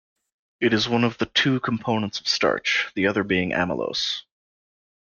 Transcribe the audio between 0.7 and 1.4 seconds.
is one of the